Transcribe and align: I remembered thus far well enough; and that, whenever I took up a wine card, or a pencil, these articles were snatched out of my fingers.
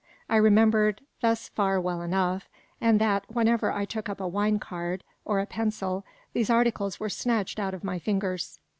I 0.27 0.37
remembered 0.37 1.01
thus 1.21 1.49
far 1.49 1.79
well 1.79 2.01
enough; 2.01 2.49
and 2.81 2.99
that, 2.99 3.23
whenever 3.27 3.71
I 3.71 3.85
took 3.85 4.09
up 4.09 4.19
a 4.19 4.27
wine 4.27 4.57
card, 4.57 5.03
or 5.25 5.39
a 5.39 5.45
pencil, 5.45 6.03
these 6.33 6.49
articles 6.49 6.99
were 6.99 7.07
snatched 7.07 7.59
out 7.59 7.75
of 7.75 7.83
my 7.83 7.99
fingers. 7.99 8.57